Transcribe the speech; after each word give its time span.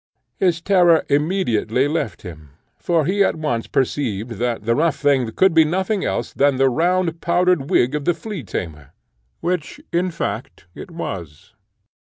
His 0.39 0.61
terror 0.61 1.05
immediately 1.09 1.87
left 1.87 2.23
him, 2.23 2.49
for 2.79 3.05
he 3.05 3.23
at 3.23 3.35
once 3.35 3.67
perceived 3.67 4.31
that 4.41 4.65
the 4.65 4.73
rough 4.73 4.97
thing 4.97 5.31
could 5.33 5.53
be 5.53 5.63
nothing 5.63 6.03
else 6.03 6.33
than 6.33 6.55
the 6.55 6.71
round 6.71 7.21
powdered 7.21 7.69
wig 7.69 7.93
of 7.93 8.05
the 8.05 8.15
flea 8.15 8.41
tamer 8.41 8.93
which, 9.41 9.79
in 9.93 10.09
fact, 10.09 10.65
it 10.73 10.89
was. 10.89 11.53